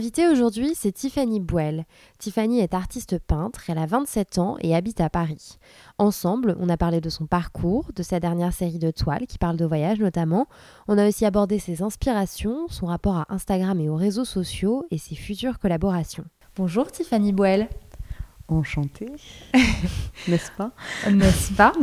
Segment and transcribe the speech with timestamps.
[0.00, 1.84] invitée aujourd'hui, c'est Tiffany Bouel.
[2.16, 5.58] Tiffany est artiste peintre, elle a 27 ans et habite à Paris.
[5.98, 9.58] Ensemble, on a parlé de son parcours, de sa dernière série de toiles qui parle
[9.58, 10.46] de voyage notamment.
[10.88, 14.96] On a aussi abordé ses inspirations, son rapport à Instagram et aux réseaux sociaux et
[14.96, 16.24] ses futures collaborations.
[16.56, 17.68] Bonjour Tiffany Bouel.
[18.48, 19.12] Enchantée,
[20.28, 20.70] n'est-ce pas?
[21.10, 21.74] N'est-ce pas?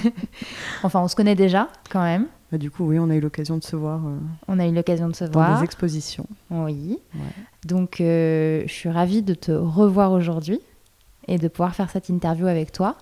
[0.82, 2.26] Enfin, on se connaît déjà quand même.
[2.52, 4.06] Bah, du coup, oui, on a eu l'occasion de se voir.
[4.06, 5.58] Euh, on a eu l'occasion de se dans voir.
[5.58, 6.26] des expositions.
[6.50, 6.98] Oui.
[7.64, 10.60] Donc, euh, je suis ravie de te revoir aujourd'hui
[11.26, 12.96] et de pouvoir faire cette interview avec toi.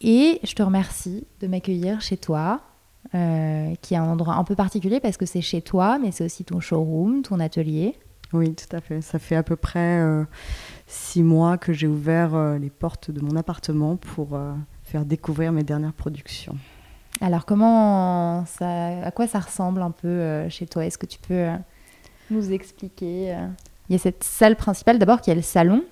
[0.00, 2.60] Et je te remercie de m'accueillir chez toi,
[3.14, 6.24] euh, qui est un endroit un peu particulier parce que c'est chez toi, mais c'est
[6.24, 7.96] aussi ton showroom, ton atelier.
[8.32, 9.00] Oui, tout à fait.
[9.00, 10.00] Ça fait à peu près
[10.86, 14.38] six mois que j'ai ouvert les portes de mon appartement pour
[14.84, 16.56] faire découvrir mes dernières productions.
[17.20, 20.86] Alors, comment ça, à quoi ça ressemble un peu euh, chez toi?
[20.86, 21.56] Est-ce que tu peux euh,
[22.30, 23.46] nous expliquer euh?
[23.88, 25.84] Il y a cette salle principale d'abord qui est le salon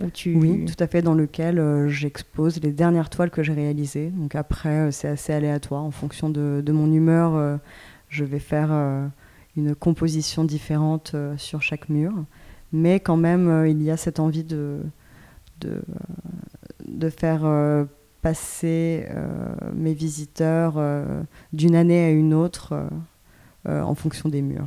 [0.00, 0.36] où tu.
[0.36, 4.10] Oui, tout à fait, dans lequel j'expose les dernières toiles que j'ai réalisées.
[4.10, 5.82] Donc après, c'est assez aléatoire.
[5.82, 7.60] En fonction de, de mon humeur,
[8.08, 8.70] je vais faire
[9.56, 12.12] une composition différente sur chaque mur.
[12.72, 14.80] Mais quand même, il y a cette envie de,
[15.60, 15.82] de,
[16.86, 17.42] de faire
[18.24, 19.26] passer euh,
[19.74, 21.04] mes visiteurs euh,
[21.52, 22.72] d'une année à une autre
[23.68, 24.66] euh, en fonction des murs.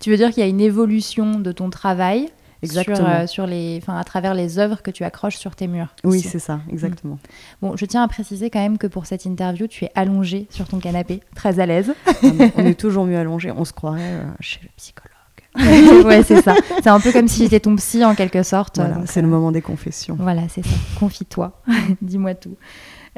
[0.00, 2.28] Tu veux dire qu'il y a une évolution de ton travail
[2.62, 3.20] Exactement.
[3.20, 5.94] Sur, sur les, enfin, à travers les œuvres que tu accroches sur tes murs.
[6.02, 7.18] Oui, c'est ça, exactement.
[7.62, 10.66] Bon, je tiens à préciser quand même que pour cette interview, tu es allongée sur
[10.66, 11.94] ton canapé, très à l'aise.
[12.06, 13.52] Ah, mais on est toujours mieux allongé.
[13.52, 15.16] On se croirait chez le psychologue.
[16.04, 16.54] ouais, c'est ça.
[16.82, 18.76] C'est un peu comme si j'étais ton psy en quelque sorte.
[18.76, 20.16] Voilà, c'est euh, le moment des confessions.
[20.18, 20.74] Voilà, c'est ça.
[20.98, 21.60] Confie-toi.
[22.02, 22.56] Dis-moi tout.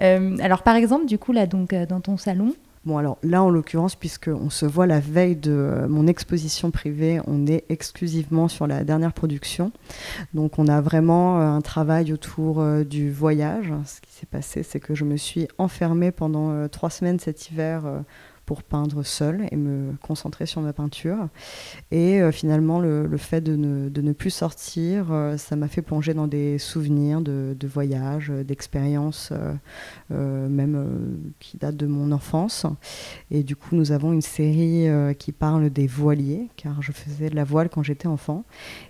[0.03, 2.55] Euh, alors, par exemple, du coup, là, donc, euh, dans ton salon,
[2.85, 7.21] Bon, alors là, en l'occurrence, puisqu'on se voit la veille de euh, mon exposition privée,
[7.27, 9.73] on est exclusivement sur la dernière production.
[10.33, 13.75] Donc, on a vraiment un travail autour du voyage.
[13.85, 17.83] Ce qui s'est passé, c'est que je me suis enfermée pendant trois semaines cet hiver
[18.49, 21.29] pour peindre seule et me concentrer sur ma peinture.
[21.91, 25.69] Et euh, finalement, le, le fait de ne, de ne plus sortir, euh, ça m'a
[25.69, 29.35] fait plonger dans des souvenirs de, de voyages, d'expériences,
[30.11, 32.65] euh, même qui datent de mon enfance.
[33.31, 34.87] Et du coup, nous avons une série
[35.19, 38.45] qui parle des voiliers, car je faisais de la voile quand j'étais enfant.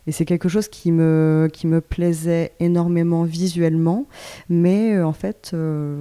[0.07, 4.07] Et c'est quelque chose qui me, qui me plaisait énormément visuellement,
[4.49, 5.51] mais en fait,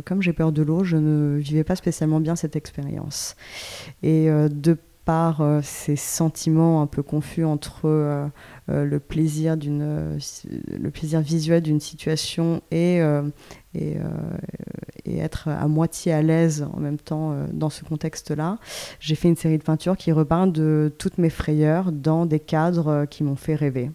[0.05, 3.35] comme j'ai peur de l'eau, je ne vivais pas spécialement bien cette expérience.
[4.03, 8.27] Et euh, de par euh, ces sentiments un peu confus entre euh,
[8.67, 10.17] le plaisir d'une
[10.69, 12.97] le plaisir visuel d'une situation et
[13.73, 13.95] et,
[15.05, 18.57] et être à moitié à l'aise en même temps dans ce contexte-là,
[18.99, 23.05] j'ai fait une série de peintures qui reparlent de toutes mes frayeurs dans des cadres
[23.09, 23.91] qui m'ont fait rêver.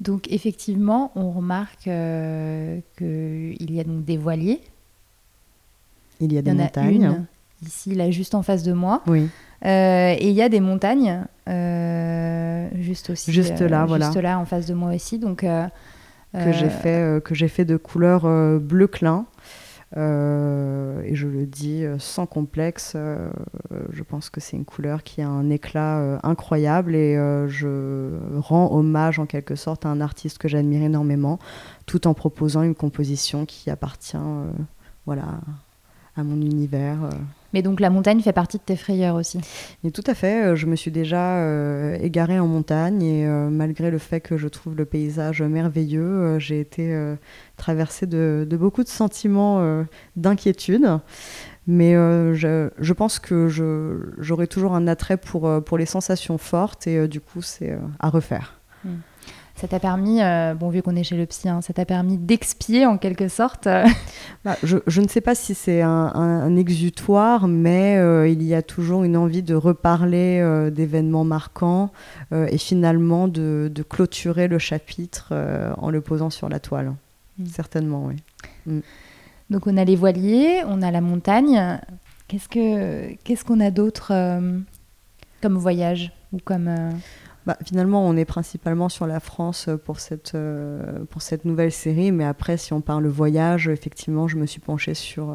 [0.00, 4.60] donc effectivement, on remarque euh, qu'il y a donc des voiliers.
[6.20, 7.02] Il y a Il des y en a montagnes.
[7.02, 7.26] une
[7.62, 9.02] ici, là, juste en face de moi.
[9.06, 9.28] Oui,
[9.64, 13.32] Euh, et il y a des montagnes euh, juste aussi.
[13.32, 14.06] Juste là, euh, voilà.
[14.06, 15.18] Juste là, en face de moi aussi.
[15.18, 18.22] Donc, que j'ai fait, que j'ai fait de couleur
[18.60, 19.26] bleu clin.
[19.94, 25.48] Et je le dis sans complexe, je pense que c'est une couleur qui a un
[25.48, 27.14] éclat incroyable et
[27.48, 31.38] je rends hommage en quelque sorte à un artiste que j'admire énormément,
[31.86, 34.18] tout en proposant une composition qui appartient
[35.06, 35.40] voilà,
[36.16, 37.08] à mon univers.
[37.56, 39.40] Mais donc la montagne fait partie de tes frayeurs aussi.
[39.82, 43.48] Et tout à fait, euh, je me suis déjà euh, égarée en montagne et euh,
[43.48, 46.94] malgré le fait que je trouve le paysage merveilleux, j'ai été
[47.56, 49.86] traversée de, beaucoup de sentiments
[50.16, 50.98] d'inquiétude.
[51.66, 53.48] Mais je, je pense que
[54.18, 58.55] j'aurai toujours un attrait pour, pour les sensations fortes et du coup c'est à refaire.
[59.56, 62.18] Ça t'a permis, euh, bon vu qu'on est chez le psy, hein, ça t'a permis
[62.18, 63.66] d'expier en quelque sorte.
[63.66, 63.86] euh,
[64.44, 68.42] Bah, je, je ne sais pas si c'est un, un- un exutoire, mais euh, il
[68.42, 71.90] y a toujours une envie de reparler euh, d'événements marquants
[72.32, 75.32] et finalement de, de clôturer le chapitre
[75.78, 76.92] en le posant sur la toile.
[77.38, 77.46] mm.
[77.46, 78.16] certainement, oui.
[78.66, 78.80] Mm.
[79.48, 81.80] Donc on a les voiliers, on a la montagne.
[82.28, 84.12] Qu'est-ce que qu'est-ce qu'on a d'autre
[85.40, 86.68] comme voyage ou comme
[87.46, 92.10] bah, finalement, on est principalement sur la France pour cette, euh, pour cette nouvelle série,
[92.10, 95.34] mais après, si on parle voyage, effectivement, je me suis penchée sur,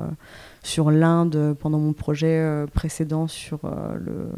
[0.61, 4.29] sur l'Inde pendant mon projet précédent sur le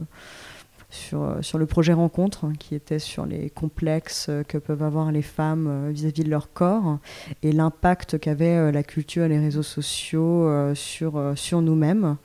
[0.91, 5.89] sur, sur, le projet Rencontre, qui était sur les complexes que peuvent avoir les femmes
[5.89, 6.99] vis-à-vis -vis de leur corps
[7.41, 12.17] et l'impact qu'avait la culture et les réseaux sociaux sur, sur nous-mêmes.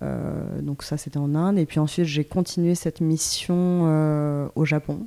[0.00, 1.58] Euh, donc ça, c'était en Inde.
[1.58, 5.06] Et puis ensuite, j'ai continué cette mission euh, au Japon.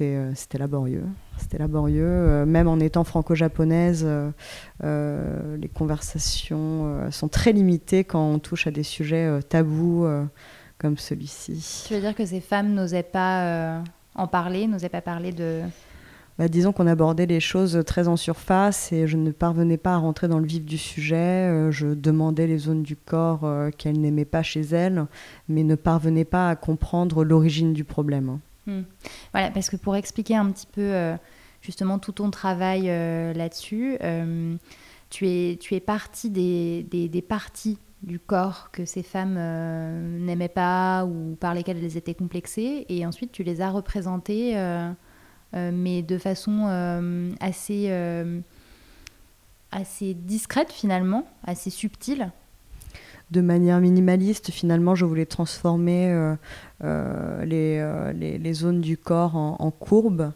[0.00, 1.04] Euh, c'était laborieux.
[1.38, 2.44] C'était laborieux.
[2.46, 4.06] même en étant franco-japonaise,
[4.82, 10.06] les conversations sont très limitées quand on touche à des sujets tabous
[10.78, 11.84] comme celui-ci.
[11.88, 13.82] Tu veux dire que ces femmes n'osaient pas
[14.14, 15.60] en parler, n'osaient pas parler de
[16.38, 19.96] bah, disons qu'on abordait les choses très en surface et je ne parvenais pas à
[19.96, 21.16] rentrer dans le vif du sujet.
[21.16, 25.06] Euh, je demandais les zones du corps euh, qu'elle n'aimait pas chez elle,
[25.48, 28.38] mais ne parvenais pas à comprendre l'origine du problème.
[28.66, 28.82] Hmm.
[29.32, 31.16] Voilà, parce que pour expliquer un petit peu euh,
[31.62, 33.96] justement tout ton travail là-dessus,
[35.08, 39.38] tu, es, tu es partie des, des, parties du corps que ces femmes
[40.18, 44.54] n'aimaient pas ou par lesquelles elles étaient complexées, et ensuite tu les as représentées
[45.72, 48.40] mais de façon euh, assez, euh,
[49.72, 52.30] assez discrète finalement, assez subtile
[53.32, 54.52] de manière minimaliste.
[54.52, 56.36] Finalement, je voulais transformer
[56.80, 57.82] les,
[58.14, 60.30] les, zones du corps en, courbes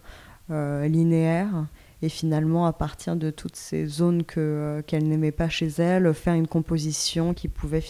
[0.49, 1.67] linéaires.
[2.03, 6.49] Et finalement, à partir de toutes ces zones qu'elle n'aimait pas chez elle, faire une
[6.49, 7.81] composition qui pouvait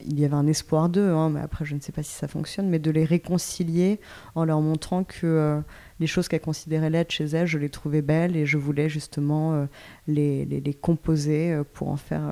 [0.00, 2.28] il y avait un espoir d'eux, hein, mais après je ne sais pas si ça
[2.28, 4.00] fonctionne, mais de les réconcilier
[4.34, 5.60] en leur montrant que euh,
[6.00, 9.54] les choses qu'elle considérait laides chez elle, je les trouvais belles et je voulais justement
[9.54, 9.66] euh,
[10.08, 12.22] les, les, composer euh, pour en faire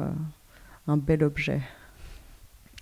[0.87, 1.61] un bel objet.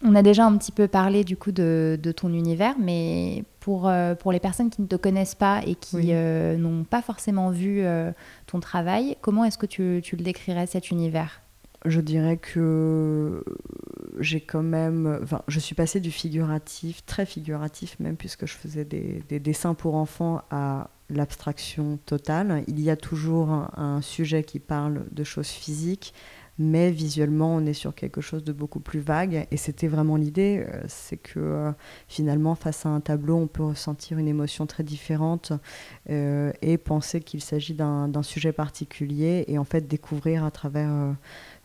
[0.02, 3.92] On a déjà un petit peu parlé du coup de, de ton univers, mais pour,
[4.20, 7.82] pour les personnes qui ne te connaissent pas et qui n'ont pas forcément vu
[8.46, 11.42] ton travail, comment est-ce que tu, tu le décrirais cet univers?
[11.84, 13.42] Je dirais que
[14.18, 15.18] j'ai quand même.
[15.22, 19.94] Enfin, je suis passée du figuratif, très figuratif même, puisque je faisais des, dessins pour
[19.94, 22.64] enfants, à l'abstraction totale.
[22.68, 26.14] Il y a toujours un, sujet qui parle de choses physiques,
[26.58, 29.46] mais visuellement, on est sur quelque chose de beaucoup plus vague.
[29.50, 31.72] Et c'était vraiment l'idée, euh, c'est que euh,
[32.08, 35.52] finalement, face à un tableau, on peut ressentir une émotion très différente
[36.10, 40.90] euh, et penser qu'il s'agit d'un sujet particulier et en fait découvrir à travers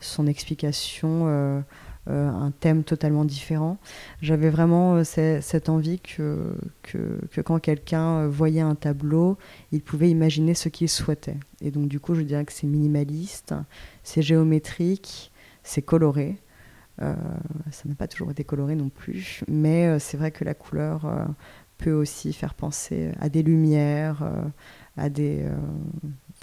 [0.00, 1.64] son explication
[2.08, 3.78] euh, un thème totalement différent.
[4.22, 9.38] J'avais vraiment euh, cette envie que, que, quand quelqu'un euh, voyait un tableau,
[9.72, 11.38] il pouvait imaginer ce qu'il souhaitait.
[11.60, 13.54] Et donc du coup, je dirais que c'est minimaliste,
[14.04, 15.32] c'est géométrique,
[15.64, 16.36] c'est coloré.
[16.98, 17.16] ça
[17.86, 21.26] n'a pas toujours été coloré non plus, mais c'est vrai que la couleur
[21.76, 24.24] peut aussi faire penser à des lumières,
[24.96, 25.44] à des,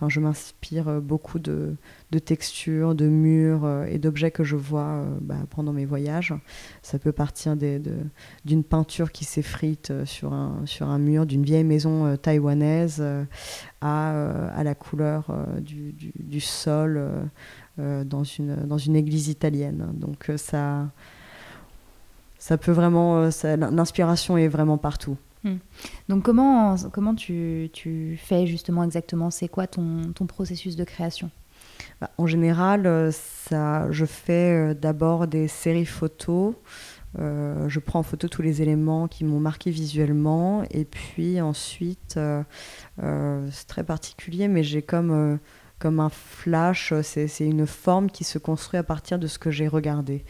[0.09, 1.75] Je m'inspire euh, beaucoup de,
[2.25, 6.33] textures, de murs euh, et d'objets que je vois euh, bah, pendant mes voyages.
[6.81, 13.03] Ça peut partir d'une peinture qui s'effrite sur un, mur d'une vieille maison taïwanaise
[13.81, 15.25] à, la couleur
[15.61, 17.09] du, du, sol
[17.77, 19.91] dans, une, dans une église italienne.
[19.93, 20.89] Donc ça,
[22.37, 23.29] ça peut vraiment...
[23.43, 25.17] L'inspiration est vraiment partout.
[25.43, 25.57] Hmm.
[26.07, 29.29] Donc comment, comment tu, tu, fais justement exactement?
[29.29, 31.31] C'est quoi ton, ton, processus de création?
[31.99, 36.55] Bah, En général, euh, ça, je fais euh, d'abord des séries photos.
[37.19, 42.17] Euh, je prends en photo tous les éléments qui m'ont marqué visuellement et puis ensuite,
[42.97, 45.39] c'est très particulier, mais j'ai comme
[45.83, 49.67] comme un flash, c'est une forme qui se construit à partir de ce que j'ai
[49.67, 50.23] regardé.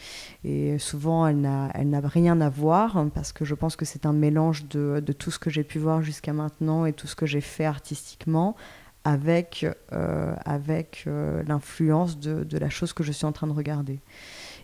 [0.44, 4.66] Et souvent, elle n'a rien à voir, parce que je pense que c'est un mélange
[4.68, 7.66] de, tout ce que j'ai pu voir jusqu'à maintenant et tout ce que j'ai fait
[7.66, 8.56] artistiquement,
[9.04, 14.00] avec, euh, avec euh, l'influence de, la chose que je suis en train de regarder.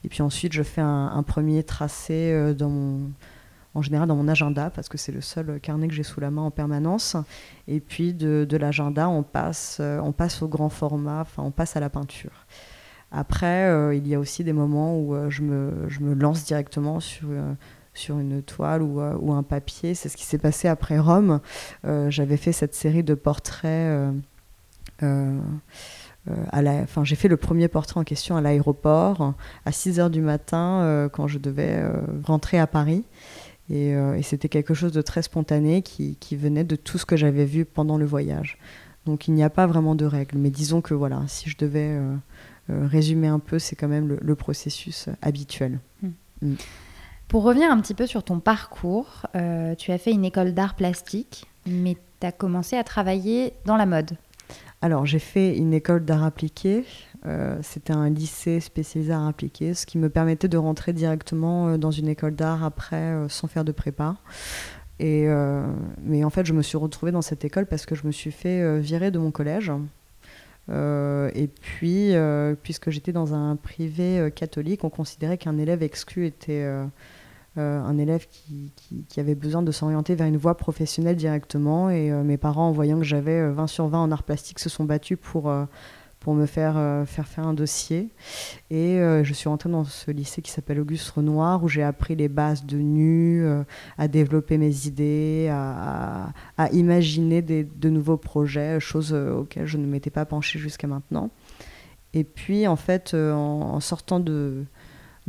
[0.03, 3.11] Et puis ensuite, je fais un, un premier tracé euh, dans mon
[3.75, 6.31] en général dans mon agenda, parce que c'est le seul carnet que j'ai sous la
[6.31, 7.15] main en permanence.
[7.67, 11.75] Et puis de, l'agenda, on passe, euh, on passe au grand format, enfin on passe
[11.75, 12.45] à la peinture.
[13.11, 17.27] Après, euh, il y a aussi des moments où euh, je, me, lance directement sur,
[18.09, 19.93] une toile ou, ou un papier.
[19.93, 21.39] C'est ce qui s'est passé après Rome.
[21.83, 24.13] J'avais fait cette série de portraits.
[25.01, 29.33] Enfin, j'ai fait le premier portrait en question à l'aéroport
[29.65, 31.83] à 6 h du matin quand je devais
[32.23, 33.03] rentrer à Paris.
[33.71, 37.45] Euh, et, c'était quelque chose de très spontané qui, venait de tout ce que j'avais
[37.45, 38.57] vu pendant le voyage.
[39.05, 40.37] Donc il n'y a pas vraiment de règles.
[40.37, 41.97] Mais disons que voilà, si je devais
[42.67, 45.79] résumer un peu, c'est quand même le, processus habituel.
[46.01, 46.09] Hmm.
[46.41, 46.55] Hmm.
[47.27, 49.25] Pour revenir un petit peu sur ton parcours,
[49.77, 53.85] tu as fait une école d'art plastique, mais tu as commencé à travailler dans la
[53.85, 54.17] mode.
[54.81, 56.85] Alors, j'ai fait une école d'art appliqué.
[57.25, 61.77] Euh, c'était un lycée spécialisé art appliqué, ce qui me permettait de rentrer directement euh,
[61.77, 64.15] dans une école d'art après, euh, sans faire de prépa.
[65.01, 65.29] Et,
[66.03, 68.31] mais en fait, je me suis retrouvée dans cette école parce que je me suis
[68.31, 69.71] fait virer de mon collège.
[70.69, 72.11] et puis,
[72.63, 76.67] puisque j'étais dans un privé catholique, on considérait qu'un élève exclu était
[77.55, 81.89] un élève qui, avait besoin de s'orienter vers une voie professionnelle directement.
[81.89, 84.69] Et mes parents, en voyant que j'avais 20 euh, sur 20 en art plastique, se
[84.69, 85.51] sont battus pour,
[86.29, 86.75] pour me faire,
[87.07, 88.09] faire faire un dossier.
[88.69, 92.27] Et je suis rentrée dans ce lycée qui s'appelle Auguste Renoir, où j'ai appris les
[92.29, 93.43] bases de nu,
[93.97, 96.31] à développer mes idées, à,
[96.71, 101.31] imaginer de nouveaux projets, choses auxquelles je ne m'étais pas penchée jusqu'à maintenant.
[102.13, 104.65] Et puis, en fait, en sortant de,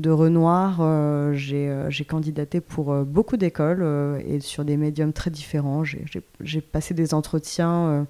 [0.00, 3.84] de Renoir, euh, euh, j'ai candidaté pour euh, beaucoup d'écoles
[4.26, 5.84] et sur des médiums très différents.
[5.84, 8.06] J'ai passé des entretiens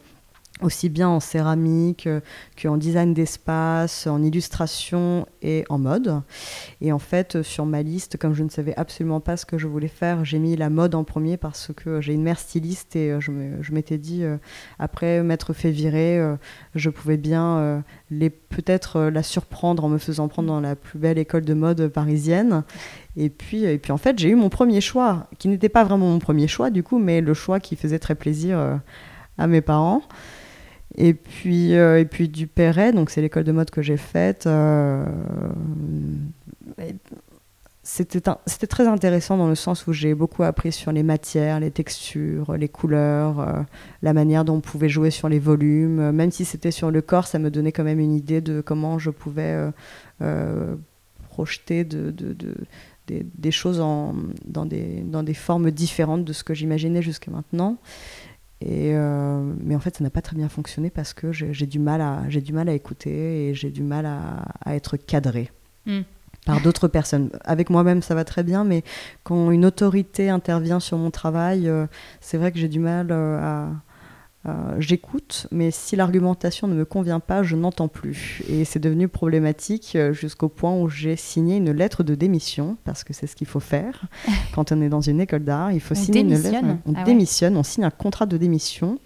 [0.62, 2.21] aussi bien en céramique euh,
[2.61, 6.23] qu'en design d'espace, en illustration et en mode.
[6.81, 9.67] Et en fait, sur ma liste, comme je ne savais absolument pas ce que je
[9.67, 13.12] voulais faire, j'ai mis la mode en premier parce que j'ai une mère styliste et
[13.12, 14.37] euh, je m'étais dit, euh,
[14.79, 16.21] après m'être fait virer,
[16.75, 17.83] je pouvais bien
[18.49, 22.64] peut-être la surprendre en me faisant prendre dans la plus belle école de mode parisienne.
[23.17, 26.07] Et puis, et puis en fait, j'ai eu mon premier choix, qui n'était pas vraiment
[26.07, 28.81] mon premier choix du coup, mais le choix qui faisait très plaisir
[29.38, 30.02] à mes parents.
[30.97, 34.47] Et puis, euh, et puis du Perret, donc c'est l'école de mode que j'ai faite.
[34.47, 35.04] Euh,
[37.82, 42.56] c'était très intéressant dans le sens où j'ai beaucoup appris sur les matières, les textures,
[42.56, 43.62] les couleurs, euh,
[44.02, 46.11] la manière dont on pouvait jouer sur les volumes.
[46.11, 48.99] Même si c'était sur le corps, ça me donnait quand même une idée de comment
[48.99, 49.56] je pouvais
[51.30, 52.54] projeter de, de, de
[53.35, 57.78] des, choses dans des formes différentes de ce que j'imaginais jusqu'à maintenant.
[58.61, 61.79] Et euh, mais en fait, ça n'a pas très bien fonctionné parce que j'ai du
[61.79, 65.50] mal à j'ai du mal à écouter et j'ai du mal à, à être cadré
[65.87, 66.00] hmm.
[66.45, 67.31] par d'autres personnes.
[67.45, 68.83] Avec moi-même, ça va très bien, mais
[69.25, 71.87] quand une autorité intervient sur mon travail, euh,
[72.21, 73.69] c'est vrai que j'ai du mal euh, à
[74.47, 78.42] euh, j'écoute, mais si l'argumentation ne me convient pas, je n'entends plus.
[78.49, 83.04] Et c'est devenu problématique euh, jusqu'au point où j'ai signé une lettre de démission, parce
[83.04, 84.06] que c'est ce qu'il faut faire
[84.54, 85.73] quand on est dans une école d'art.
[85.73, 86.64] Il faut signer une lettre.
[86.87, 88.99] On ah démissionne, on signe un contrat de démission.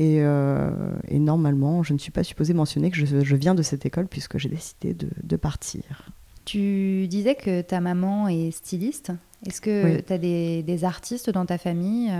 [0.00, 0.70] Euh,
[1.08, 4.38] et, normalement, je ne suis pas supposée mentionner que je, viens de cette école puisque
[4.38, 5.82] j'ai décidé de, partir.
[6.44, 9.10] Tu disais que ta maman est styliste.
[9.44, 12.12] Est-ce que tu as des, artistes dans ta famille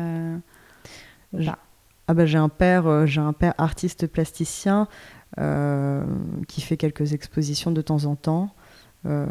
[2.08, 4.88] ah bah, j'ai un père, euh, j'ai un père artiste plasticien
[5.38, 6.02] euh,
[6.48, 8.54] qui fait quelques expositions de temps en temps.
[9.06, 9.26] Euh,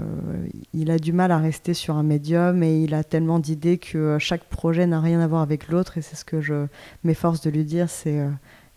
[0.74, 4.18] il a du mal à rester sur un médium et il a tellement d'idées que
[4.20, 6.68] chaque projet n'a rien à voir avec l'autre et c'est ce que je
[7.04, 8.24] m'efforce de lui dire, c'est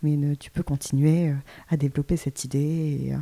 [0.02, 1.33] mais tu peux continuer
[1.69, 3.12] à développer cette idée.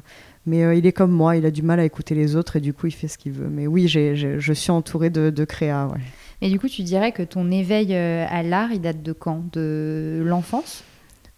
[0.47, 2.73] mais il est comme moi, il a du mal à écouter les autres et du
[2.73, 3.49] coup il fait ce qu'il veut.
[3.49, 5.89] Mais oui, je suis entourée de, de créa.
[5.89, 6.01] Ouais.
[6.41, 9.45] Et du coup, tu dirais que ton éveil euh, à l'art, il date de quand?
[9.53, 10.85] De l'enfance?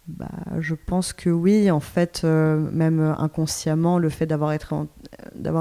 [0.07, 0.29] Bah,
[0.59, 4.67] je pense que oui, en fait, euh, même inconsciemment, le fait d'avoir été,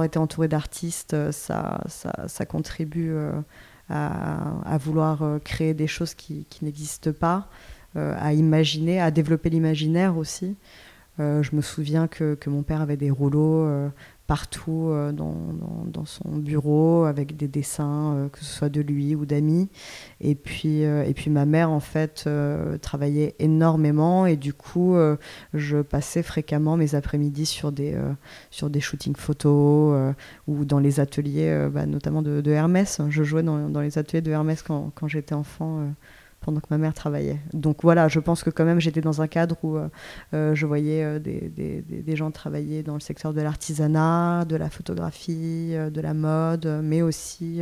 [0.05, 3.15] été entouré d'artistes, euh, ça, ça, ça, contribue
[3.89, 7.49] à, vouloir créer des choses qui, qui n'existent pas,
[7.97, 10.57] à imaginer, à développer l'imaginaire aussi.
[11.19, 13.91] je me souviens que, que, mon père avait des rouleaux
[14.31, 15.35] partout euh, dans,
[15.87, 19.69] dans, son bureau avec des dessins, euh, que ce soit de lui ou d'amis.
[20.21, 22.29] Et puis, euh, et puis ma mère, en fait,
[22.81, 24.95] travaillait énormément et du coup,
[25.53, 27.99] je passais fréquemment mes après-midi sur des,
[28.53, 30.15] sur des shootings photos
[30.47, 33.01] ou dans les ateliers, bah, notamment de, Hermès.
[33.09, 35.93] Je jouais dans, dans, les ateliers de Hermès quand, quand j'étais enfant
[36.41, 37.39] pendant que ma mère travaillait.
[37.53, 39.89] Donc voilà, je pense que quand même j'étais dans un cadre où euh,
[40.35, 44.57] euh, je voyais euh, des, des, des, gens travailler dans le secteur de l'artisanat, de
[44.57, 47.61] la photographie, de la mode, mais aussi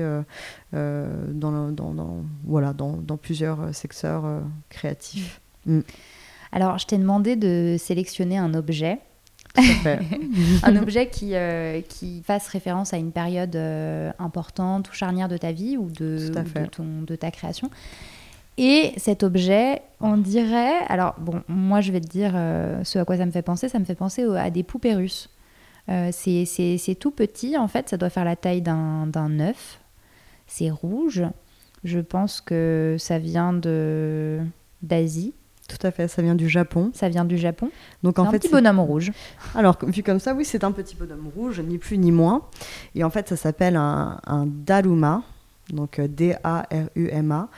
[0.73, 4.25] dans, dans, voilà, dans, dans, plusieurs secteurs
[4.68, 5.40] créatifs.
[5.66, 5.80] Mm.
[6.52, 8.99] Alors, je t'ai demandé de sélectionner un objet.
[10.62, 11.32] un objet qui,
[11.88, 13.56] qui fasse référence à une période
[14.18, 17.70] importante ou charnière de ta vie ou de, de, ton, de ta création.
[18.60, 20.78] Et cet objet, on dirait.
[20.88, 23.68] Alors, bon, moi, je vais te dire euh, ce à quoi ça me fait penser.
[23.68, 25.30] Ça me fait penser à des poupées russes.
[25.88, 27.88] Euh, c'est tout petit, en fait.
[27.88, 29.80] Ça doit faire la taille d'un œuf.
[30.48, 31.22] C'est rouge.
[31.84, 33.52] Je pense que ça vient
[34.82, 35.34] d'Asie.
[35.68, 36.08] tout à fait.
[36.08, 36.90] Ça vient du Japon.
[36.94, 37.70] Ça vient du Japon.
[38.02, 39.12] Donc en un fait, petit bonhomme rouge.
[39.54, 42.42] Alors, vu comme ça, oui, c'est un petit bonhomme rouge, ni plus ni moins.
[42.96, 45.22] Et en fait, ça s'appelle un, un daruma,
[45.72, 47.48] donc euh, D-A-R-U-M-A.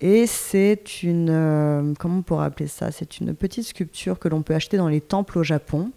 [0.00, 2.90] Et c'est une, euh, comment on pourrait appeler ça?
[2.90, 5.90] C'est une petite sculpture que l'on peut acheter dans les temples au Japon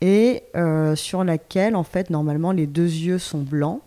[0.00, 3.80] et euh, sur laquelle, en fait, normalement, les deux yeux sont blancs.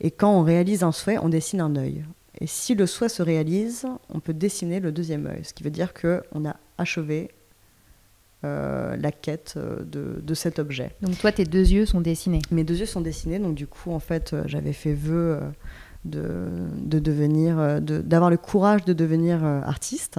[0.00, 2.04] Et quand on réalise un souhait, on dessine un œil.
[2.40, 5.70] Et si le souhait se réalise, on peut dessiner le deuxième œil, ce qui veut
[5.70, 7.30] dire qu'on a achevé
[8.44, 10.90] euh, la quête de, de cet objet.
[11.02, 12.42] Donc toi, tes deux yeux sont dessinés.
[12.50, 15.38] Mes deux yeux sont dessinés, donc du coup, en fait, j'avais fait vœu
[16.04, 20.18] de, de devenir, euh, de- d'avoir le courage de devenir euh, artiste.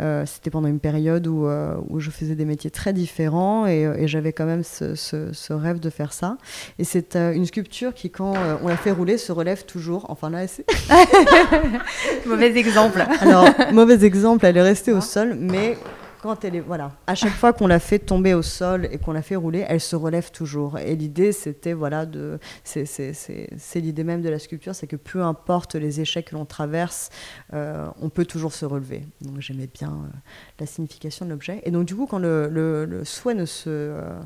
[0.00, 3.82] Euh, C'était pendant une période où, euh, où je faisais des métiers très différents et,
[3.98, 6.38] et j'avais quand même ce, ce- ce rêve de faire ça.
[6.78, 8.32] Et c'est euh, une sculpture qui, quand
[8.62, 10.06] on la fait rouler, se relève toujours.
[10.08, 10.64] Enfin là, c'est
[12.26, 13.04] Mauvais exemple.
[13.20, 15.76] alors, mauvais exemple, elle est restée au sol, mais
[16.22, 16.60] quand elle est.
[16.60, 16.92] Voilà.
[17.06, 19.80] À chaque fois qu'on la fait tomber au sol et qu'on la fait rouler, elle
[19.80, 20.78] se relève toujours.
[20.78, 22.38] Et l'idée, c'était, voilà, de.
[22.64, 27.10] C'est l'idée même de la sculpture, c'est que peu importe les échecs que l'on traverse,
[27.52, 29.04] euh, on peut toujours se relever.
[29.20, 30.16] Donc, j'aimais bien euh,
[30.60, 31.60] la signification de l'objet.
[31.64, 33.68] Et donc, du coup, quand le, le- le souhait ne se.
[33.68, 34.18] euh,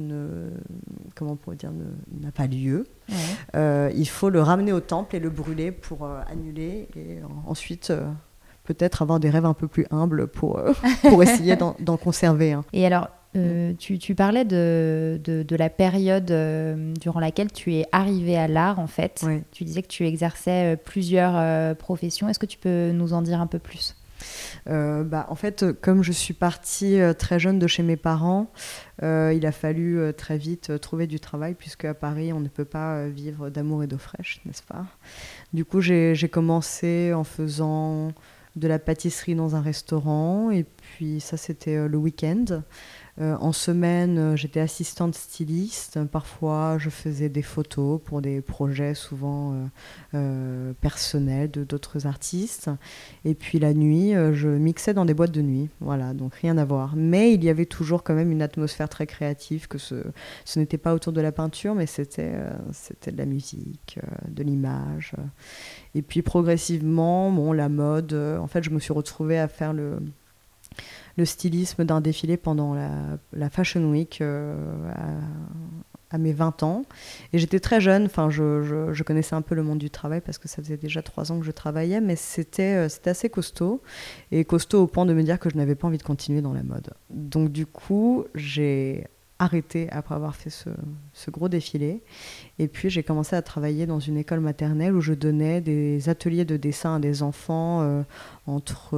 [0.00, 0.50] ne,
[1.14, 1.70] comment on pourrait dire,
[2.20, 3.14] n'a pas lieu, Ouais.
[3.54, 7.26] euh, il faut le ramener au temple et le brûler pour euh, annuler et euh,
[7.46, 7.92] ensuite
[8.64, 12.56] peut-être avoir des rêves un peu plus humbles pour, euh, pour essayer d'en conserver.
[12.72, 17.74] Et alors, euh, tu, tu parlais de, de, de la période euh, durant laquelle tu
[17.74, 19.22] es arrivé à l'art, en fait.
[19.26, 19.42] Oui.
[19.50, 22.28] Tu disais que tu exerçais euh, plusieurs professions.
[22.28, 23.96] Est-ce que tu peux nous en dire un peu plus?
[24.66, 28.50] Bah, en fait, comme je suis partie très jeune de chez mes parents,
[29.02, 33.06] il a fallu très vite trouver du travail, puisque à Paris, on ne peut pas
[33.08, 34.86] vivre d'amour et d'eau fraîche, n'est-ce pas?
[35.52, 38.12] Du coup, j'ai commencé en faisant
[38.56, 42.62] de la pâtisserie dans un restaurant, et puis ça, c'était euh, le week-end.
[43.20, 46.04] Euh, en semaine, euh, j'étais assistante styliste.
[46.06, 49.54] Parfois, je faisais des photos pour des projets souvent
[50.14, 52.70] euh, personnels de d'autres artistes.
[53.24, 55.68] Et puis la nuit, je mixais dans des boîtes de nuit.
[55.80, 56.94] Voilà, donc rien à voir.
[56.96, 59.94] Mais il y avait toujours quand même une atmosphère très créative, que ce,
[60.56, 62.34] n'était pas autour de la peinture, mais c'était
[62.72, 63.98] c'était de la musique,
[64.28, 65.12] de l'image.
[65.94, 69.98] Et puis progressivement, bon, la mode, en fait, je me suis retrouvée à faire le,
[71.16, 74.54] le stylisme d'un défilé pendant la, Fashion Week euh,
[76.10, 76.84] à, mes 20 ans.
[77.32, 80.38] Et j'étais très jeune, enfin, je, je- connaissais un peu le monde du travail parce
[80.38, 83.82] que ça faisait déjà trois ans que je travaillais, mais c'était euh, c'était assez costaud.
[84.30, 86.52] Et costaud au point de me dire que je n'avais pas envie de continuer dans
[86.52, 86.90] la mode.
[87.10, 89.06] Donc, du coup, j'ai
[89.40, 90.70] arrêté après avoir fait ce,
[91.12, 92.02] ce gros défilé.
[92.60, 96.44] Et puis, j'ai commencé à travailler dans une école maternelle où je donnais des ateliers
[96.44, 98.02] de dessin à des enfants euh,
[98.46, 98.90] entre.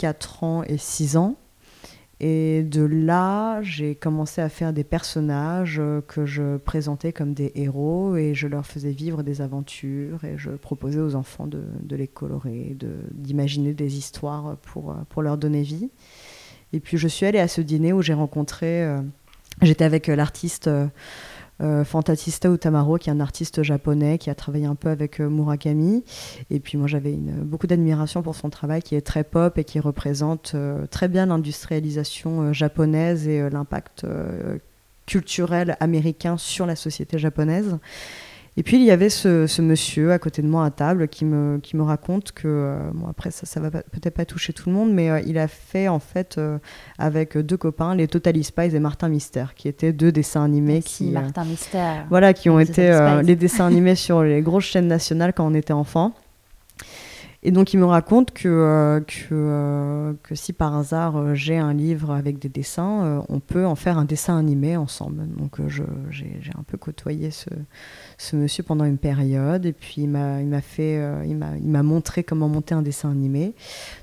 [0.00, 1.36] 4 ans et 6 ans.
[2.20, 7.52] Et de là, j'ai commencé à faire des personnages euh, que je présentais comme des
[7.54, 11.62] héros et je leur faisais vivre des aventures et je proposais aux enfants de,
[11.96, 15.90] les colorer, de- d'imaginer des histoires pour, euh, pour leur donner vie.
[16.72, 19.00] Et puis je suis allée à ce dîner où j'ai rencontré, euh,
[19.60, 20.70] j'étais avec l'artiste
[21.84, 26.04] Fantatista Utamaro, qui est un artiste japonais qui a travaillé un peu avec euh, Murakami.
[26.50, 29.80] Et puis moi j'avais beaucoup d'admiration pour son travail qui est très pop et qui
[29.80, 34.58] représente euh, très bien l'industrialisation euh, japonaise et euh, l'impact euh,
[35.06, 37.78] culturel américain sur la société japonaise.
[38.56, 41.24] Et puis il y avait ce, ce monsieur à côté de moi à table qui
[41.24, 44.68] me, qui me raconte que, euh, bon après ça, ça va peut-être pas toucher tout
[44.68, 46.58] le monde, mais euh, il a fait en fait euh,
[46.98, 51.10] avec deux copains les Totally Spies et Martin Mystère, qui étaient deux dessins animés qui,
[51.10, 52.06] Martin Mystère.
[52.10, 53.24] voilà, qui ont été Spies.
[53.26, 56.12] les dessins animés sur les grosses chaînes nationales quand on était enfant.
[57.42, 61.56] Et donc, il me raconte que, euh, que, euh, que si par hasard euh, j'ai
[61.56, 65.26] un livre avec des dessins, on peut en faire un dessin animé ensemble.
[65.26, 65.56] Donc,
[66.10, 67.48] j'ai un peu côtoyé ce,
[68.18, 69.64] ce monsieur pendant une période.
[69.64, 73.54] Et puis, il m'a fait, il m'a montré comment monter un dessin animé.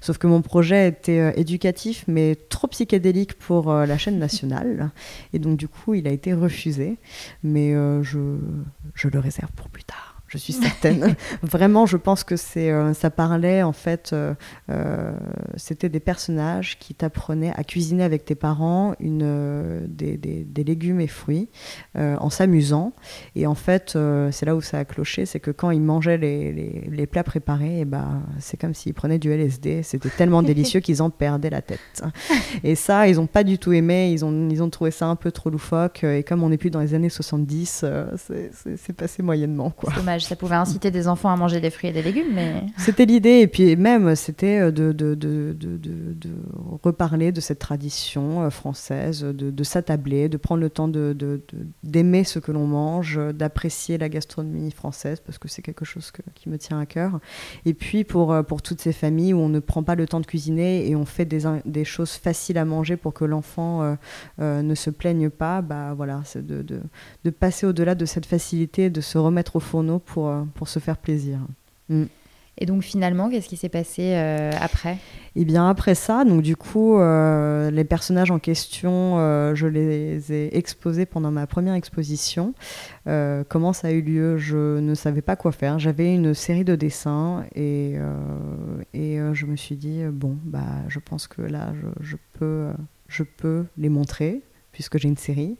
[0.02, 4.89] Sauf que mon projet était éducatif, mais trop psychédélique pour la chaîne nationale.
[5.34, 6.97] Et donc, du coup, il a été refusé.
[7.43, 7.73] Mais
[8.04, 8.38] je,
[8.95, 10.07] je le réserve pour plus tard.
[10.28, 11.16] Je suis certaine.
[11.42, 14.34] Vraiment, je pense que c'est, euh, ça parlait en fait, euh,
[14.70, 15.13] euh,
[15.56, 20.63] c'était des personnages qui t'apprenaient à cuisiner avec tes parents une, euh, des, des- des
[20.66, 21.48] légumes et fruits
[21.98, 22.92] euh, en s'amusant.
[23.36, 26.18] Et en fait, euh, c'est là où ça a cloché, c'est que quand ils mangeaient
[26.18, 29.82] les, les- les plats préparés, et ben, c'est comme s'ils prenaient du LSD.
[29.84, 31.80] C'était tellement délicieux qu'ils en perdaient la tête.
[32.63, 34.12] Et ça, ils n'ont pas du tout aimé.
[34.12, 36.04] Ils ont, ils ont trouvé ça un peu trop loufoque.
[36.04, 39.70] Et comme on n'est plus dans les années 70, euh, c'est, c'est- c'est passé moyennement,
[39.70, 39.94] quoi.
[39.96, 42.64] C'est Ça pouvait inciter des enfants à manger des fruits et des légumes, mais.
[42.78, 46.30] C'était l'idée, et puis même, c'était de, de, de, de,
[46.82, 50.88] reparler de cette tradition euh, française, de, s'attabler, de prendre le temps
[51.84, 56.50] d'aimer ce que l'on mange, d'apprécier la gastronomie française, parce que c'est quelque chose qui
[56.50, 57.20] me tient à cœur.
[57.66, 60.20] Et puis pour, euh, pour toutes ces familles où on ne prend pas le temps
[60.20, 63.98] de cuisiner et on fait des, des choses faciles à manger pour que l'enfant
[64.40, 68.90] euh, ne se plaigne pas, bah voilà, c'est de, de, passer au-delà de cette facilité,
[68.90, 71.39] de se remettre au fourneau pour, euh, pour se faire plaisir.
[71.89, 72.06] Mm.
[72.60, 74.98] Et donc finalement, qu'est-ce qui s'est passé euh, après?
[75.36, 79.17] Eh bien après ça, donc du coup, euh, les personnages en question,
[79.54, 82.56] je les ai exposés pendant ma première exposition.
[83.06, 85.78] comment ça a eu lieu Je ne savais pas quoi faire.
[85.78, 87.93] J'avais une série de dessins et,
[88.96, 92.70] et je me suis dit bon, bah, je pense que là, je, je peux,
[93.08, 94.41] je peux les montrer
[94.72, 95.58] puisque j'ai une série.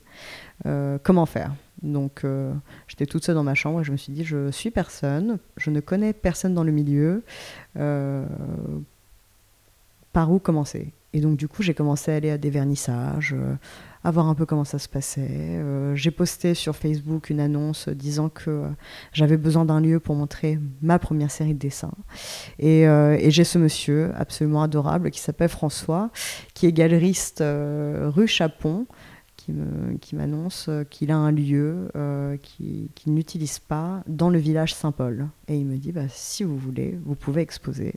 [0.64, 1.52] Comment faire?
[1.82, 2.52] Donc euh,
[2.86, 5.70] j'étais toute seule dans ma chambre et je me suis dit, je suis personne, je
[5.70, 7.22] ne connais personne dans le milieu,
[7.76, 8.24] euh,
[10.12, 10.92] par où commencer?
[11.14, 13.54] Et donc du coup j'ai commencé à aller à des vernissages, euh,
[14.04, 15.60] à voir un peu comment ça se passait.
[15.94, 18.62] j'ai posté sur Facebook une annonce disant que
[19.12, 21.92] j'avais besoin d'un lieu pour montrer ma première série de dessins.
[22.60, 22.86] Et
[23.28, 26.10] j'ai ce monsieur absolument adorable qui s'appelle François,
[26.54, 28.86] qui est galeriste rue Chapon
[30.00, 35.28] qui m'annonce qu'il a un lieu euh, qu'il n'utilise pas dans le village Saint-Paul.
[35.48, 37.94] Et il me dit, bah, si vous voulez, vous pouvez exposer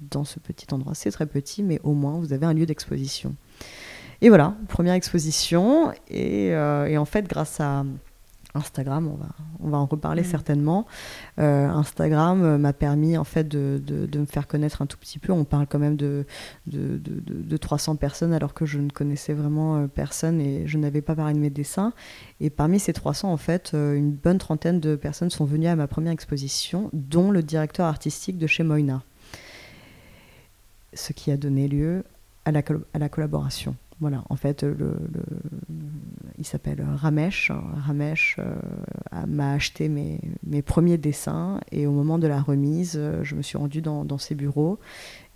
[0.00, 0.94] dans ce petit endroit.
[0.94, 3.34] C'est très petit, mais au moins vous avez un lieu d'exposition.
[4.20, 5.92] Et voilà, première exposition.
[6.08, 7.84] Et, euh, et, en fait, grâce à,
[8.54, 9.28] Instagram, on va,
[9.60, 10.26] on va en reparler mm.
[10.26, 10.86] certainement.
[11.38, 15.18] Euh, Instagram euh, m'a permis en fait de, de, me faire connaître un tout petit
[15.18, 15.32] peu.
[15.32, 16.24] On parle quand même de,
[16.66, 21.02] de, de 300 personnes alors que je ne connaissais vraiment euh, personne et je n'avais
[21.02, 21.92] pas parlé de mes dessins.
[22.40, 25.86] Et parmi ces 300, en fait, une bonne trentaine de personnes sont venues à ma
[25.86, 29.02] première exposition, dont le directeur artistique de chez Moina.
[30.92, 32.04] Ce qui a donné lieu
[32.44, 32.62] à la,
[32.92, 33.74] à la collaboration.
[34.00, 34.96] Voilà, en fait, le,
[36.44, 37.50] il s'appelle Ramesh.
[37.86, 38.54] Ramesh euh,
[39.26, 43.40] m'a acheté mes, mes, premiers dessins et au moment de la remise, euh, je me
[43.40, 44.78] suis rendue dans, dans ses bureaux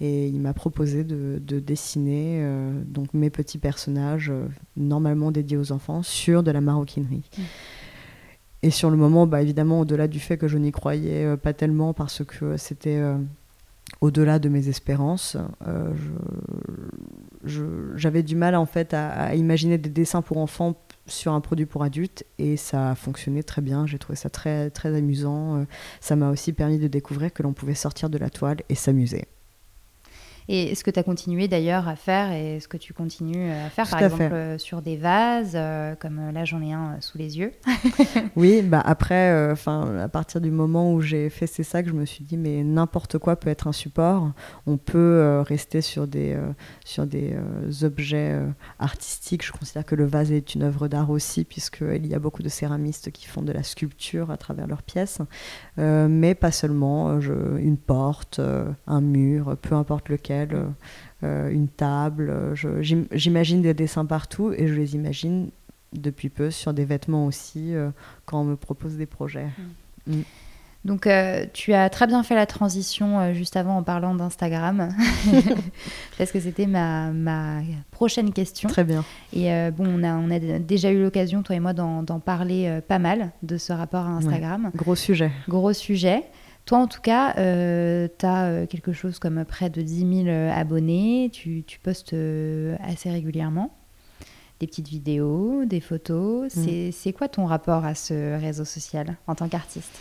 [0.02, 4.30] et il m'a proposé de, de dessiner euh, donc mes petits personnages
[4.76, 7.24] normalement dédiés aux enfants sur de la maroquinerie.
[7.38, 7.42] Mmh.
[8.64, 11.94] Et sur le moment, bah, évidemment, au-delà du fait que je n'y croyais pas tellement
[11.94, 13.00] parce que c'était
[14.00, 15.36] au-delà de mes espérances.
[15.66, 15.92] Euh,
[17.48, 20.74] j'avais du mal en fait à, imaginer des dessins pour enfants
[21.06, 23.86] sur un produit pour adultes et ça a fonctionné très bien.
[23.86, 25.56] J'ai trouvé ça très très amusant.
[25.56, 25.64] Euh,
[26.00, 29.24] ça m'a aussi permis de découvrir que l'on pouvait sortir de la toile et s'amuser.
[30.50, 33.68] Et ce que tu as continué d'ailleurs à faire et ce que tu continues à
[33.68, 37.18] faire, par exemple, euh, sur des vases, euh, comme euh, là j'en ai un sous
[37.18, 37.52] les yeux?
[38.36, 42.06] oui, bah après, enfin à partir du moment où j'ai fait ces sacs, je me
[42.06, 44.32] suis dit, mais n'importe quoi peut être un support.
[44.66, 46.34] On peut rester sur des,
[46.84, 47.36] sur des
[47.82, 48.34] objets
[48.78, 49.44] artistiques.
[49.44, 52.48] Je considère que le vase est une œuvre d'art aussi, puisqu'il y a beaucoup de
[52.48, 55.18] céramistes qui font de la sculpture à travers leurs pièces.
[55.76, 58.40] mais pas seulement, je, une porte,
[58.86, 60.37] un mur, peu importe lequel
[61.24, 62.54] euh, une table.
[63.10, 65.50] J'imagine des dessins partout et je les imagine
[65.92, 67.90] depuis peu sur des vêtements aussi euh,
[68.24, 69.48] quand on me propose des projets.
[70.06, 70.14] Mm.
[70.14, 70.22] Mm.
[70.84, 74.90] Donc, euh, tu as très bien fait la transition juste avant en parlant d'Instagram,
[76.18, 78.68] parce que c'était ma, ma, prochaine question.
[78.68, 79.04] Très bien.
[79.32, 83.00] Et bon, on a, on a déjà eu l'occasion, toi et moi, d'en parler pas
[83.00, 84.70] mal de ce rapport à Instagram.
[84.76, 85.32] Gros sujet.
[85.48, 86.22] Gros sujet.
[86.68, 90.28] Toi, en tout cas, euh, tu as euh, quelque chose comme près de 10 000
[90.28, 91.30] euh, abonnés.
[91.32, 92.14] Tu, postes
[92.84, 93.74] assez régulièrement
[94.60, 96.54] des petites vidéos, des photos.
[96.54, 96.90] Mm.
[96.92, 99.98] C'est quoi ton rapport à ce réseau social en tant qu'artiste?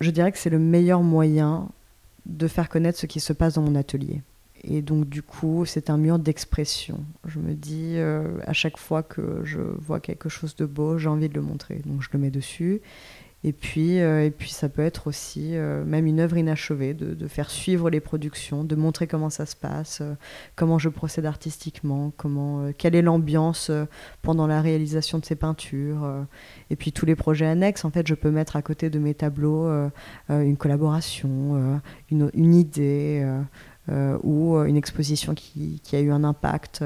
[0.00, 1.68] Je dirais que c'est le meilleur moyen
[2.26, 4.22] de faire connaître ce qui se passe dans mon atelier.
[4.64, 6.98] Et donc, du coup, c'est un mur d'expression.
[7.26, 7.96] Je me dis,
[8.44, 11.80] à chaque fois que je vois quelque chose de beau, j'ai envie de le montrer.
[11.86, 12.80] Donc, je le mets dessus.
[13.44, 17.26] Et puis, euh, et puis ça peut être aussi euh, même une œuvre inachevée, de,
[17.26, 20.14] faire suivre les productions, de montrer comment ça se passe, euh,
[20.54, 23.70] comment je procède artistiquement, comment, quelle est l'ambiance
[24.22, 26.06] pendant la réalisation de ces peintures.
[26.70, 29.14] et puis tous les projets annexes, en fait, je peux mettre à côté de mes
[29.14, 29.68] tableaux
[30.28, 33.26] une collaboration, une, idée
[34.22, 36.84] ou une exposition qui, a eu un impact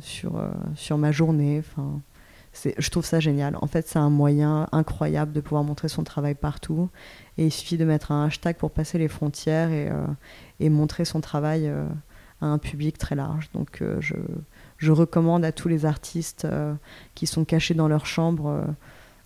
[0.00, 1.62] sur, sur ma journée.
[2.78, 3.56] Je trouve ça génial.
[3.60, 6.88] En fait, c'est un moyen incroyable de pouvoir montrer son travail partout.
[7.36, 11.20] Et il suffit de mettre un hashtag pour passer les frontières et, euh, montrer son
[11.20, 11.86] travail euh,
[12.40, 13.50] à un public très large.
[13.54, 16.46] Donc, euh, je, recommande à tous les artistes
[17.14, 18.64] qui sont cachés dans leur chambre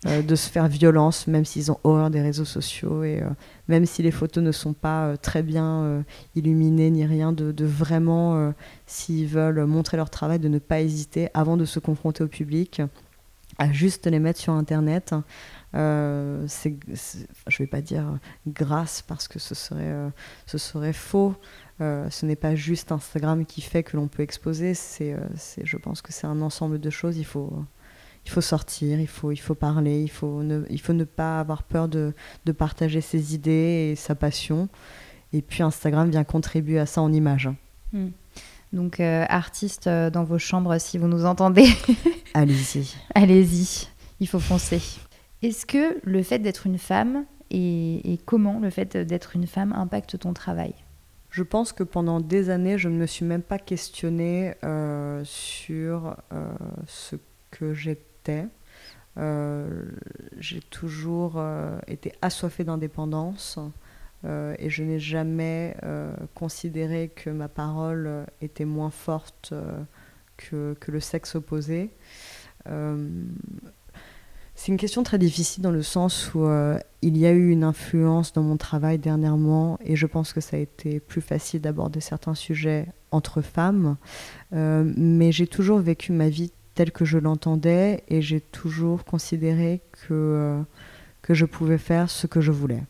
[0.05, 3.23] de se faire violence, même s'ils ont horreur des réseaux sociaux et
[3.67, 6.03] même si les photos ne sont pas très bien
[6.35, 8.51] illuminées ni rien, de, de vraiment,
[8.87, 12.81] s'ils veulent montrer leur travail, de ne pas hésiter avant de se confronter au public
[13.57, 15.13] à juste les mettre sur Internet.
[15.75, 16.75] Euh, c'est,
[17.47, 20.09] je vais pas dire grâce parce que ce serait, euh,
[20.45, 21.35] ce serait faux.
[21.81, 24.73] Euh, ce n'est pas juste Instagram qui fait que l'on peut exposer.
[24.73, 27.17] C'est, c'est, je pense que c'est un ensemble de choses.
[27.17, 27.63] Il faut,
[28.25, 31.39] il faut sortir, il faut, il faut parler, il faut ne, il faut ne pas
[31.39, 32.13] avoir peur de,
[32.57, 34.69] partager ses idées et sa passion.
[35.33, 37.49] Et puis Instagram vient contribuer à ça en image.
[37.91, 38.09] Hmm.
[38.73, 41.67] Donc, artiste dans vos chambres, si vous nous entendez.
[42.33, 42.93] Allez-y.
[43.15, 43.87] Allez-y,
[44.19, 44.81] il faut foncer.
[45.43, 50.17] Est-ce que le fait d'être une femme et, comment le fait d'être une femme impacte
[50.17, 50.73] ton travail?
[51.29, 56.15] Je pense que pendant des années, je ne me suis même pas questionnée euh, sur
[56.31, 56.53] euh,
[56.87, 57.17] ce
[57.51, 58.45] que j'étais.
[59.17, 59.83] Euh,
[60.39, 61.43] j'ai toujours
[61.87, 63.59] été assoiffée d'indépendance
[64.25, 65.75] et je n'ai jamais
[66.33, 69.53] considéré que ma parole était moins forte
[70.37, 71.91] que, que, le sexe opposé.
[74.55, 77.63] C'est une question très difficile dans le sens où euh, il y a eu une
[77.63, 81.99] influence dans mon travail dernièrement et je pense que ça a été plus facile d'aborder
[81.99, 83.97] certains sujets entre femmes.
[84.53, 89.81] Euh, mais j'ai toujours vécu ma vie telle que je l'entendais et j'ai toujours considéré
[89.91, 90.61] que, euh,
[91.23, 92.83] que je pouvais faire ce que je voulais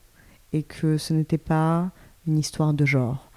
[0.54, 1.92] et que ce n'était pas
[2.26, 3.30] une histoire de genre.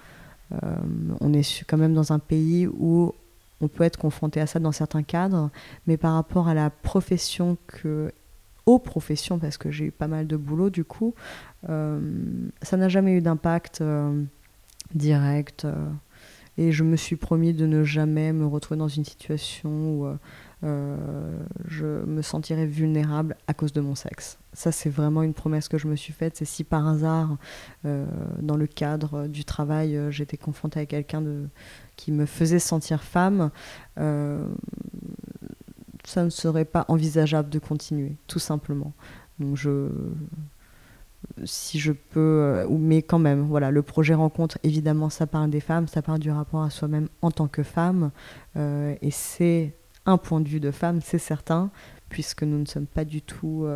[1.19, 3.13] on est quand même dans un pays où
[3.61, 5.49] on peut être confronté à ça dans certains cadres,
[5.87, 8.13] mais par rapport à la profession que
[8.65, 11.15] aux professions, parce que j'ai eu pas mal de boulot du coup,
[11.69, 11.99] euh,
[12.61, 14.21] ça n'a jamais eu d'impact euh,
[14.93, 15.65] direct.
[15.65, 15.73] Euh,
[16.57, 20.07] et je me suis promis de ne jamais me retrouver dans une situation où
[20.63, 24.39] je me sentirais vulnérable à cause de mon sexe.
[24.53, 26.35] Ça, c'est vraiment une promesse que je me suis faite.
[26.37, 27.37] C'est si par hasard,
[27.83, 31.47] dans le cadre du travail, j'étais confrontée à quelqu'un de
[31.97, 33.51] qui me faisait sentir femme,
[33.97, 34.47] euh,
[36.05, 38.93] ça ne serait pas envisageable de continuer, tout simplement.
[39.39, 39.89] Donc je,
[41.43, 45.59] si je peux, euh, mais quand même, voilà, le projet rencontre, évidemment, ça parle des
[45.59, 48.11] femmes, ça parle du rapport à soi-même en tant que femme,
[48.55, 49.75] euh, et c'est
[50.15, 51.69] point de vue de femme, c'est certain,
[52.07, 53.67] puisque nous ne sommes pas du tout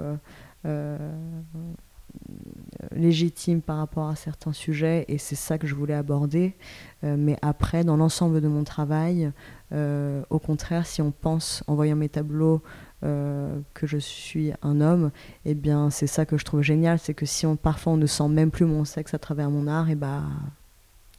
[2.95, 6.55] légitime par rapport à certains sujets et c'est ça que je voulais aborder.
[7.03, 9.31] Euh, mais après, dans l'ensemble de mon travail,
[9.71, 12.61] euh, au contraire, si on pense en voyant mes tableaux
[13.03, 15.11] euh, que je suis un homme,
[15.45, 18.05] eh bien c'est ça que je trouve génial, c'est que si on, parfois on ne
[18.05, 20.23] sent même plus mon sexe à travers mon art, et eh bah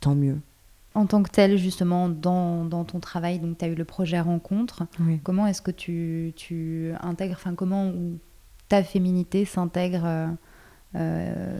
[0.01, 0.39] tant mieux.
[0.95, 4.21] En tant que tel, justement, dans, dans ton travail, donc tu as eu le projet
[4.21, 4.85] Rencontre.
[5.25, 7.93] Comment est-ce que tu, tu intègres, enfin comment
[8.69, 10.37] ta féminité s'intègre
[10.95, 11.57] euh,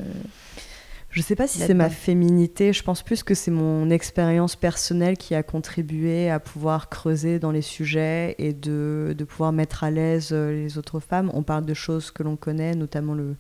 [1.13, 4.57] je ne sais pas si c'est ma féminité, je pense plus que c'est mon expérience
[4.57, 9.85] personnelle qui a contribué à pouvoir creuser dans les sujets et de, de pouvoir mettre
[9.85, 11.31] à l'aise euh, les autres femmes.
[11.35, 13.37] On parle de choses que l'on connaît, notamment le,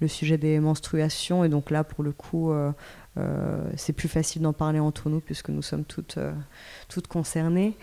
[0.00, 2.72] le, sujet des menstruations, et donc là, pour le coup, euh,
[3.76, 6.18] c'est plus facile d'en parler entre nous puisque nous sommes toutes,
[6.88, 7.76] toutes concernées.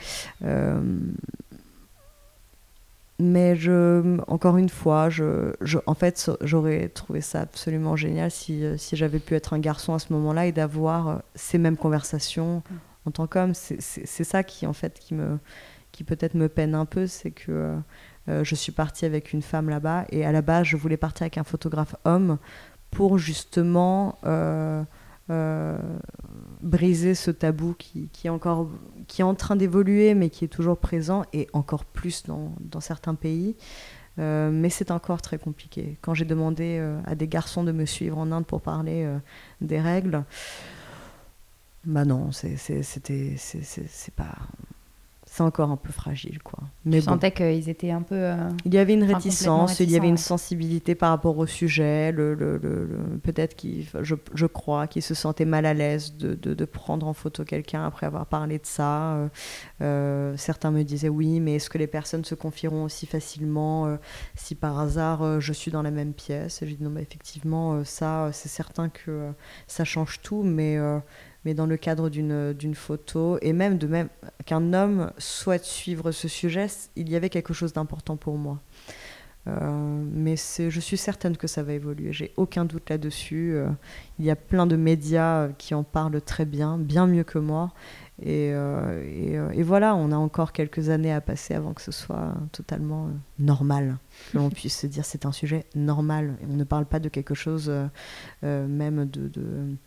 [3.20, 8.64] Mais je, encore une fois, je, je en fait, j'aurais trouvé ça absolument génial si,
[8.64, 11.76] euh, si j'avais pu être un garçon à ce moment-là et d'avoir euh, ces mêmes
[11.76, 12.76] conversations mm.
[13.08, 13.54] en tant qu'homme.
[13.54, 15.38] C'est ça qui, en fait, qui, me,
[15.92, 17.76] qui peut-être me peine un peu, c'est que
[18.30, 21.24] euh, je suis partie avec une femme là-bas et à la base, je voulais partir
[21.24, 22.38] avec un photographe homme
[22.90, 24.18] pour justement
[25.30, 25.78] euh,
[26.62, 28.68] briser ce tabou qui, qui, est encore
[29.08, 33.16] qui est en train d'évoluer mais qui est toujours présent et encore plus dans, certains
[33.16, 33.56] pays.
[34.18, 35.98] Euh, mais c'est encore très compliqué.
[36.02, 39.08] Quand j'ai demandé euh, à des garçons de me suivre en Inde pour parler
[39.62, 40.24] des règles,
[41.86, 44.36] bah non, c'était c'est pas
[45.32, 46.58] c'est encore un peu fragile, quoi.
[46.86, 48.16] Mais tu sentais qu'ils étaient un peu.
[48.16, 52.12] Euh, il y avait une réticence, il y avait une sensibilité par rapport au sujet.
[52.12, 52.60] Le, le,
[53.22, 57.08] Peut-être qu'ils, je, je, crois, qu'ils se sentaient mal à l'aise de, de, de, prendre
[57.08, 59.14] en photo quelqu'un après avoir parlé de ça.
[59.14, 59.28] Euh,
[59.82, 64.00] euh, certains me disaient oui, mais est-ce que les personnes se confieront aussi facilement
[64.34, 66.64] si par hasard je suis dans la même pièce?
[66.66, 69.30] J'ai dit non, mais effectivement, ça, c'est certain que
[69.68, 70.80] ça change tout, mais
[71.46, 74.10] mais dans le cadre d'une photo, et même de même
[74.46, 78.60] qu'un homme souhaite suivre ce sujet, il y avait quelque chose d'important pour moi.
[79.46, 82.14] mais je suis certaine que ça va évoluer.
[82.14, 83.56] J'ai aucun doute là-dessus.
[84.20, 87.72] il y a plein de médias qui en parlent très bien, bien mieux que moi.
[88.22, 93.10] Et, et, voilà, on a encore quelques années à passer avant que ce soit totalement
[93.40, 93.98] normal,
[94.34, 96.36] que l'on puisse se dire c'est un sujet normal.
[96.42, 97.72] Et on ne parle pas de quelque chose
[98.44, 99.78] même de, de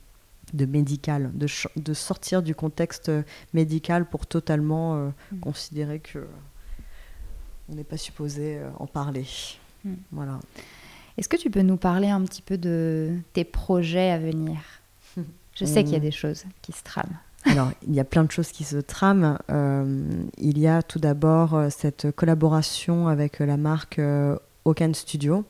[0.52, 3.10] de médical, de, de, sortir du contexte
[3.54, 5.40] médical pour totalement euh, mm.
[5.40, 6.26] considérer que
[7.68, 9.26] on n'est pas supposé euh, en parler.
[9.84, 9.94] Mm.
[10.12, 10.40] Voilà.
[11.16, 14.60] Est-ce que tu peux nous parler un petit peu de tes projets à venir?
[15.54, 16.02] Je sais qu'il y a mm.
[16.02, 17.18] des choses qui se trament.
[17.44, 19.38] Alors, il y a plein de choses qui se trament.
[19.50, 24.00] Euh, il y a tout d'abord cette collaboration avec la marque
[24.64, 25.44] Okan Studio,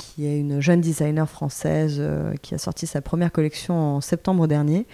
[0.00, 4.46] qui est une jeune designer française euh, qui a sorti sa première collection en septembre
[4.46, 4.86] dernier.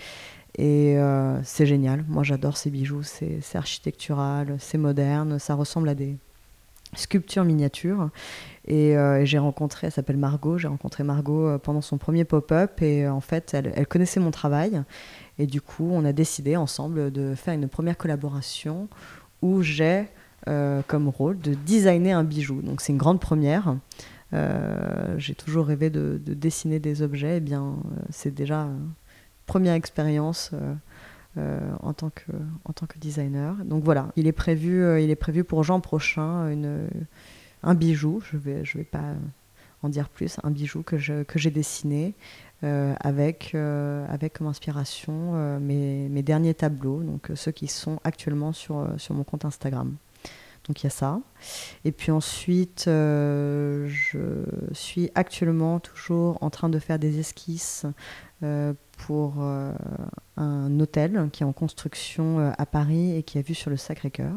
[0.59, 2.05] Et euh, c'est génial.
[2.09, 3.03] Moi, j'adore ces bijoux.
[3.03, 5.39] C'est architectural, c'est moderne.
[5.39, 6.17] Ça ressemble à des
[6.95, 8.11] sculptures miniatures.
[8.67, 10.59] Et, euh, j'ai rencontré, elle s'appelle Margot.
[10.59, 12.83] J'ai rencontré Margot pendant son premier pop-up.
[12.83, 14.83] Et en fait, elle, elle, connaissait mon travail.
[15.39, 18.89] Et du coup, on a décidé ensemble de faire une première collaboration
[19.43, 20.07] où j'ai
[20.87, 22.63] comme rôle de designer un bijou.
[22.63, 23.75] Donc, c'est une grande première.
[24.33, 27.35] Euh, j'ai toujours rêvé de, dessiner des objets.
[27.35, 28.91] Et eh bien, euh, c'est déjà une
[29.47, 30.53] première expérience.
[31.39, 32.33] Euh, en, tant que,
[32.65, 33.55] en tant que designer.
[33.67, 36.51] Donc voilà, il est prévu, il est prévu pour Jean prochain
[37.63, 39.13] un bijou, je ne vais, je vais pas
[39.83, 42.15] en dire plus, un bijou que, je, que j'ai dessiné
[42.63, 49.15] avec, avec comme inspiration mes, mes, derniers tableaux, donc ceux qui sont actuellement sur, sur
[49.15, 49.95] mon compte Instagram.
[50.69, 51.21] Donc il y a ça.
[51.85, 54.19] Et puis ensuite, euh, je
[54.73, 57.87] suis actuellement toujours en train de faire des esquisses
[58.43, 59.73] euh, pour euh,
[60.37, 64.35] un hôtel qui est en construction à Paris et qui a vue sur le Sacré-Cœur.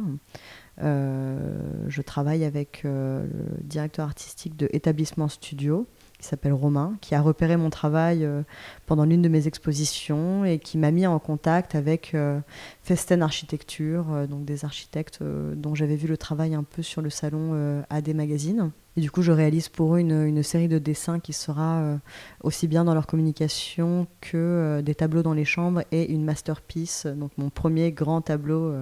[0.77, 3.27] je travaille avec le
[3.63, 5.87] directeur artistique de Établissement Studio
[6.19, 8.43] qui s'appelle Romain, qui a repéré mon travail euh,
[8.85, 12.39] pendant l'une de mes expositions et qui m'a mis en contact avec euh,
[12.83, 17.09] Festen Architecture, euh, donc des architectes dont j'avais vu le travail un peu sur le
[17.09, 18.71] salon AD Magazine.
[18.97, 21.99] Et du coup, je réalise pour eux une, série de dessins qui sera
[22.43, 27.31] aussi bien dans leur communication que des tableaux dans les chambres et une masterpiece, donc
[27.37, 28.73] mon premier grand tableau,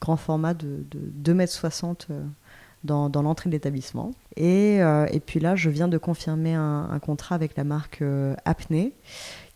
[0.00, 2.16] grand format de, de 2,60 m
[2.84, 4.12] dans, l'entrée de l'établissement.
[4.36, 8.34] Et, euh, et, puis là, je viens de confirmer un, contrat avec la marque euh,
[8.44, 8.94] Apnée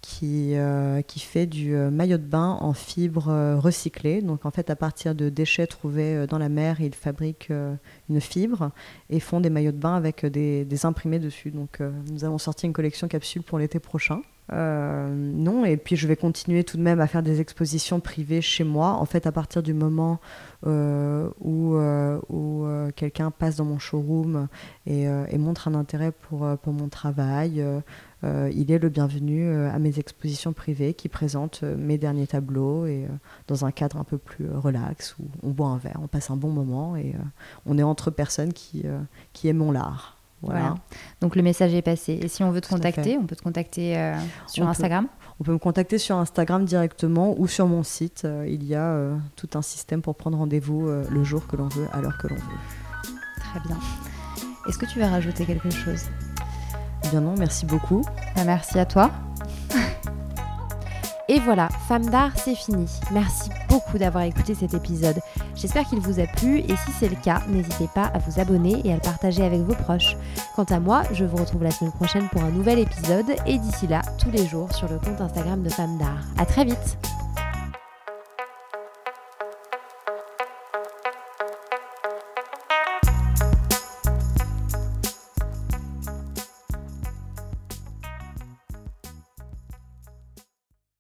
[0.01, 4.21] qui, euh, qui fait du maillot de bain en fibre recyclée.
[4.21, 7.53] Donc en fait, à partir de déchets trouvés dans la mer, ils fabriquent
[8.11, 8.71] une fibre
[9.09, 11.51] et font des maillots de bain avec des, des imprimés dessus.
[11.51, 14.21] Donc nous avons sorti une collection capsule pour l'été prochain.
[14.53, 18.43] Euh, non, et puis je vais continuer tout de même à faire des expositions privées
[18.43, 18.89] chez moi.
[18.91, 20.21] En fait, à partir du moment
[20.67, 24.49] euh, où, euh, quelqu'un passe dans mon showroom
[24.87, 27.65] et, montre un intérêt pour, pour mon travail,
[28.23, 33.07] il est le bienvenu à mes expositions privées qui présentent mes derniers tableaux et
[33.49, 36.37] dans un cadre un peu plus relax où on boit un verre, on passe un
[36.37, 37.15] bon moment et
[37.67, 38.85] on est entre personnes qui,
[39.35, 40.24] qui aiment l'art.
[40.45, 40.75] Voilà.
[41.21, 42.19] Donc le message est passé.
[42.23, 44.15] Et si on veut te contacter, on peut te contacter euh,
[44.47, 45.07] sur Instagram
[45.41, 48.23] On peut me contacter sur Instagram directement ou sur mon site.
[48.25, 51.69] Euh, il y a euh, tout un système pour prendre rendez-vous le jour que l'on
[51.69, 53.11] veut, à l'heure que l'on veut.
[53.39, 53.79] Très bien.
[54.69, 56.05] Est-ce que tu veux rajouter quelque chose?
[57.05, 58.03] Eh Bien non, merci beaucoup.
[58.35, 59.11] Bah, merci à toi.
[61.29, 62.87] Et voilà, Femme d'art, c'est fini.
[63.13, 65.19] Merci beaucoup d'avoir écouté cet épisode.
[65.57, 68.81] J'espère qu'il vous a plu et si c'est le cas, n'hésitez pas à vous abonner
[68.85, 70.17] et à le partager avec vos proches.
[70.55, 73.89] Quant à moi, je vous retrouve la semaine prochaine pour un nouvel épisode et d'ici
[73.89, 76.23] là, tous les jours sur le compte Instagram de Femme d'art.
[76.39, 76.99] À très vite